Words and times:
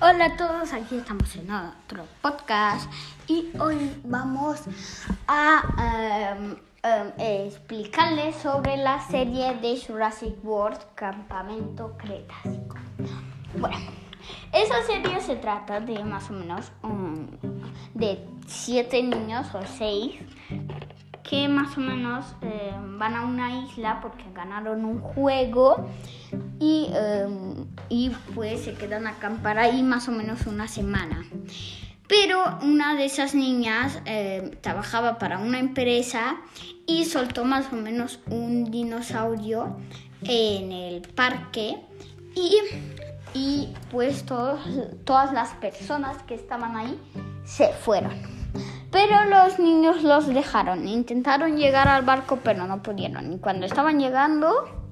Hola 0.00 0.26
a 0.26 0.36
todos, 0.36 0.72
aquí 0.72 0.96
estamos 0.96 1.34
en 1.36 1.50
otro 1.50 2.04
podcast 2.20 2.90
y 3.28 3.50
hoy 3.58 3.96
vamos 4.04 4.62
a 5.28 6.34
em, 6.36 6.56
em, 6.82 7.12
explicarles 7.18 8.34
sobre 8.36 8.76
la 8.76 9.00
serie 9.00 9.54
de 9.54 9.80
Jurassic 9.80 10.34
World 10.44 10.80
Campamento 10.96 11.96
Cretácico. 11.96 12.76
Bueno, 13.56 13.76
esa 14.52 14.82
serie 14.82 15.20
se 15.20 15.36
trata 15.36 15.80
de 15.80 16.02
más 16.02 16.28
o 16.28 16.32
menos 16.32 16.72
de 17.94 18.26
siete 18.46 19.02
niños 19.02 19.46
o 19.54 19.62
seis 19.78 20.16
que 21.22 21.48
más 21.48 21.76
o 21.78 21.80
menos 21.80 22.36
eh, 22.42 22.72
van 22.98 23.14
a 23.14 23.24
una 23.24 23.64
isla 23.64 24.00
porque 24.00 24.24
ganaron 24.34 24.84
un 24.84 25.00
juego 25.00 25.88
y, 26.64 26.88
eh, 26.94 27.26
y 27.90 28.10
pues 28.34 28.62
se 28.62 28.72
quedan 28.72 29.06
a 29.06 29.10
acampar 29.10 29.58
ahí 29.58 29.82
más 29.82 30.08
o 30.08 30.12
menos 30.12 30.46
una 30.46 30.66
semana. 30.66 31.24
Pero 32.08 32.42
una 32.62 32.94
de 32.94 33.04
esas 33.04 33.34
niñas 33.34 34.00
eh, 34.06 34.56
trabajaba 34.62 35.18
para 35.18 35.38
una 35.38 35.58
empresa 35.58 36.36
y 36.86 37.04
soltó 37.04 37.44
más 37.44 37.70
o 37.72 37.76
menos 37.76 38.20
un 38.30 38.70
dinosaurio 38.70 39.76
en 40.22 40.72
el 40.72 41.02
parque 41.02 41.76
y, 42.34 42.58
y 43.34 43.68
pues 43.90 44.24
todos, 44.24 44.60
todas 45.04 45.32
las 45.32 45.50
personas 45.54 46.22
que 46.22 46.34
estaban 46.34 46.76
ahí 46.76 46.98
se 47.44 47.68
fueron. 47.68 48.14
Pero 48.90 49.24
los 49.24 49.58
niños 49.58 50.02
los 50.02 50.28
dejaron. 50.28 50.86
Intentaron 50.86 51.56
llegar 51.56 51.88
al 51.88 52.04
barco, 52.04 52.38
pero 52.42 52.66
no 52.66 52.82
pudieron. 52.82 53.32
Y 53.32 53.38
cuando 53.38 53.66
estaban 53.66 53.98
llegando, 53.98 54.83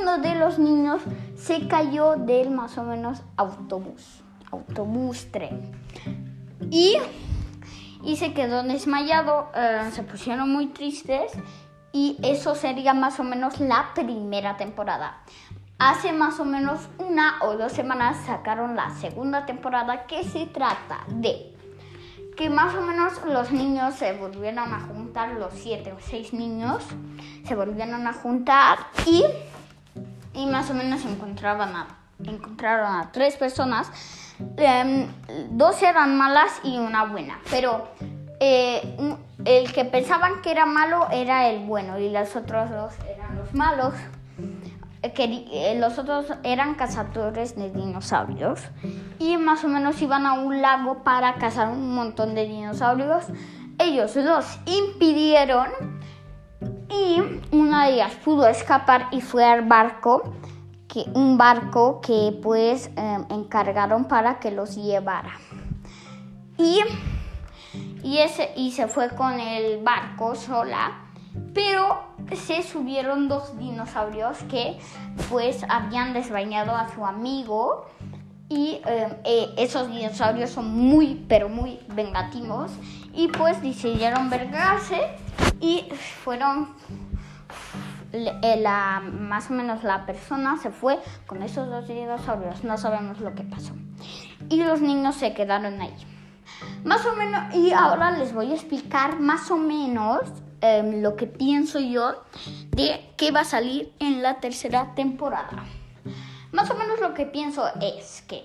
uno 0.00 0.18
de 0.18 0.34
los 0.34 0.58
niños 0.58 1.02
se 1.36 1.68
cayó 1.68 2.16
del 2.16 2.50
más 2.50 2.78
o 2.78 2.82
menos 2.84 3.22
autobús. 3.36 4.22
Autobús 4.50 5.30
tren. 5.30 5.72
Y, 6.70 6.96
y 8.04 8.16
se 8.16 8.32
quedó 8.34 8.62
desmayado. 8.62 9.48
Eh, 9.54 9.90
se 9.92 10.02
pusieron 10.02 10.50
muy 10.50 10.68
tristes. 10.68 11.32
Y 11.92 12.16
eso 12.22 12.54
sería 12.54 12.94
más 12.94 13.20
o 13.20 13.24
menos 13.24 13.60
la 13.60 13.92
primera 13.94 14.56
temporada. 14.56 15.18
Hace 15.78 16.12
más 16.12 16.38
o 16.40 16.44
menos 16.44 16.88
una 16.98 17.38
o 17.42 17.56
dos 17.56 17.72
semanas 17.72 18.16
sacaron 18.24 18.76
la 18.76 18.90
segunda 18.90 19.46
temporada 19.46 20.06
que 20.06 20.22
se 20.24 20.46
trata 20.46 21.00
de 21.08 21.52
que 22.36 22.48
más 22.48 22.74
o 22.74 22.80
menos 22.80 23.12
los 23.26 23.52
niños 23.52 23.94
se 23.94 24.12
volvieron 24.14 24.72
a 24.72 24.80
juntar, 24.80 25.32
los 25.34 25.52
siete 25.54 25.92
o 25.92 25.96
seis 26.00 26.32
niños 26.32 26.82
se 27.46 27.54
volvieron 27.54 28.06
a 28.06 28.12
juntar 28.12 28.78
y, 29.06 29.24
y 30.34 30.46
más 30.46 30.70
o 30.70 30.74
menos 30.74 31.04
encontraban 31.04 31.72
encontraron 32.24 32.94
a 32.94 33.10
tres 33.12 33.36
personas. 33.36 33.90
Em, 34.56 35.08
dos 35.50 35.82
eran 35.82 36.16
malas 36.16 36.60
y 36.64 36.78
una 36.78 37.04
buena, 37.04 37.38
pero 37.50 37.88
eh, 38.40 38.96
el 39.44 39.72
que 39.72 39.84
pensaban 39.84 40.42
que 40.42 40.50
era 40.50 40.66
malo 40.66 41.08
era 41.10 41.48
el 41.48 41.64
bueno 41.64 41.98
y 41.98 42.10
los 42.10 42.34
otros 42.34 42.70
dos 42.70 42.94
eran 43.08 43.36
los 43.36 43.54
malos 43.54 43.94
que 45.10 45.46
eh, 45.52 45.76
los 45.78 45.98
otros 45.98 46.26
eran 46.44 46.74
cazadores 46.74 47.56
de 47.56 47.70
dinosaurios 47.70 48.60
y 49.18 49.36
más 49.36 49.64
o 49.64 49.68
menos 49.68 50.00
iban 50.00 50.26
a 50.26 50.34
un 50.34 50.62
lago 50.62 51.02
para 51.02 51.34
cazar 51.34 51.68
un 51.68 51.94
montón 51.94 52.34
de 52.34 52.46
dinosaurios. 52.46 53.26
Ellos 53.78 54.14
los 54.16 54.58
impidieron 54.66 55.68
y 56.92 57.40
una 57.50 57.86
de 57.86 57.94
ellas 57.94 58.12
pudo 58.24 58.46
escapar 58.46 59.08
y 59.10 59.20
fue 59.20 59.44
al 59.44 59.62
barco, 59.62 60.34
que, 60.88 61.04
un 61.14 61.38
barco 61.38 62.00
que 62.00 62.38
pues 62.42 62.90
em, 62.96 63.24
encargaron 63.30 64.04
para 64.04 64.38
que 64.38 64.50
los 64.50 64.76
llevara. 64.76 65.32
Y, 66.58 66.80
y, 68.02 68.18
ese, 68.18 68.52
y 68.56 68.72
se 68.72 68.86
fue 68.88 69.08
con 69.10 69.40
el 69.40 69.82
barco 69.82 70.34
sola 70.34 71.02
pero 71.54 72.02
se 72.32 72.62
subieron 72.62 73.28
dos 73.28 73.58
dinosaurios 73.58 74.38
que 74.50 74.78
pues 75.30 75.64
habían 75.68 76.12
desbañado 76.12 76.74
a 76.74 76.88
su 76.88 77.04
amigo 77.04 77.86
y 78.48 78.80
eh, 78.86 79.08
eh, 79.24 79.54
esos 79.56 79.90
dinosaurios 79.90 80.50
son 80.50 80.74
muy 80.74 81.24
pero 81.28 81.48
muy 81.48 81.78
vengativos 81.94 82.70
y 83.14 83.28
pues 83.28 83.60
decidieron 83.62 84.30
vergarse 84.30 85.00
y 85.62 85.88
fueron 86.22 86.74
eh, 88.12 88.56
la, 88.60 89.00
más 89.00 89.50
o 89.50 89.54
menos 89.54 89.82
la 89.84 90.04
persona 90.04 90.58
se 90.58 90.70
fue 90.70 90.98
con 91.26 91.42
esos 91.42 91.66
dos 91.70 91.88
dinosaurios 91.88 92.62
no 92.62 92.76
sabemos 92.76 93.20
lo 93.20 93.34
que 93.34 93.44
pasó 93.44 93.72
y 94.50 94.62
los 94.62 94.82
niños 94.82 95.14
se 95.14 95.32
quedaron 95.32 95.80
ahí 95.80 95.94
más 96.84 97.06
o 97.06 97.16
menos 97.16 97.54
y 97.54 97.72
ahora 97.72 98.10
les 98.10 98.34
voy 98.34 98.50
a 98.50 98.54
explicar 98.54 99.18
más 99.18 99.50
o 99.50 99.56
menos 99.56 100.20
Em, 100.64 101.02
lo 101.02 101.16
que 101.16 101.26
pienso 101.26 101.80
yo 101.80 102.22
de 102.70 103.12
que 103.16 103.32
va 103.32 103.40
a 103.40 103.44
salir 103.44 103.92
en 103.98 104.22
la 104.22 104.38
tercera 104.38 104.94
temporada. 104.94 105.64
Más 106.52 106.70
o 106.70 106.74
menos 106.74 107.00
lo 107.00 107.14
que 107.14 107.26
pienso 107.26 107.66
es 107.80 108.22
que 108.28 108.44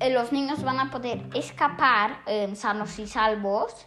eh, 0.00 0.10
los 0.10 0.32
niños 0.32 0.62
van 0.62 0.80
a 0.80 0.90
poder 0.90 1.22
escapar 1.34 2.20
em, 2.26 2.54
sanos 2.54 2.98
y 2.98 3.06
salvos, 3.06 3.86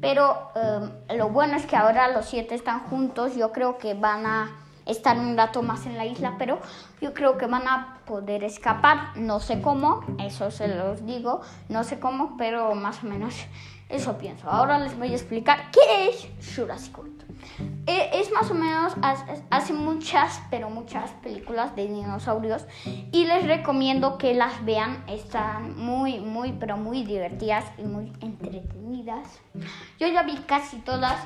pero 0.00 0.50
em, 0.54 1.16
lo 1.16 1.28
bueno 1.28 1.56
es 1.56 1.66
que 1.66 1.76
ahora 1.76 2.08
los 2.08 2.26
siete 2.26 2.54
están 2.54 2.80
juntos, 2.80 3.36
yo 3.36 3.52
creo 3.52 3.78
que 3.78 3.94
van 3.94 4.26
a 4.26 4.65
estar 4.86 5.18
un 5.18 5.36
rato 5.36 5.62
más 5.62 5.86
en 5.86 5.96
la 5.96 6.06
isla, 6.06 6.36
pero 6.38 6.60
yo 7.00 7.12
creo 7.12 7.36
que 7.36 7.46
van 7.46 7.66
a 7.68 7.98
poder 8.06 8.44
escapar, 8.44 9.16
no 9.16 9.40
sé 9.40 9.60
cómo, 9.60 10.04
eso 10.18 10.50
se 10.50 10.68
los 10.68 11.04
digo, 11.04 11.40
no 11.68 11.84
sé 11.84 11.98
cómo, 11.98 12.36
pero 12.36 12.74
más 12.74 13.02
o 13.04 13.06
menos 13.06 13.34
eso 13.88 14.18
pienso. 14.18 14.48
Ahora 14.50 14.78
les 14.78 14.98
voy 14.98 15.12
a 15.12 15.16
explicar 15.16 15.70
qué 15.70 16.08
es 16.08 16.56
Jurassic 16.56 16.96
World. 16.96 17.16
Eh, 17.86 18.10
es 18.14 18.32
más 18.32 18.50
o 18.50 18.54
menos, 18.54 18.94
hace 19.50 19.72
muchas, 19.72 20.42
pero 20.50 20.70
muchas 20.70 21.10
películas 21.22 21.76
de 21.76 21.86
dinosaurios 21.86 22.66
y 23.12 23.24
les 23.24 23.46
recomiendo 23.46 24.18
que 24.18 24.34
las 24.34 24.64
vean. 24.64 25.04
Están 25.06 25.76
muy, 25.78 26.18
muy, 26.18 26.52
pero 26.52 26.76
muy 26.76 27.04
divertidas 27.04 27.64
y 27.78 27.82
muy 27.82 28.12
entretenidas. 28.20 29.40
Yo 30.00 30.08
ya 30.08 30.24
vi 30.24 30.36
casi 30.38 30.78
todas 30.78 31.16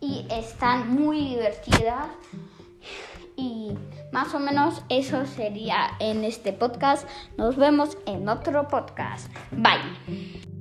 y 0.00 0.26
están 0.30 0.94
muy 0.94 1.20
divertidas. 1.20 2.08
Y 3.40 3.74
más 4.12 4.34
o 4.34 4.38
menos 4.38 4.82
eso 4.90 5.24
sería 5.24 5.92
en 5.98 6.24
este 6.24 6.52
podcast. 6.52 7.08
Nos 7.38 7.56
vemos 7.56 7.96
en 8.06 8.28
otro 8.28 8.68
podcast. 8.68 9.32
Bye. 9.50 10.59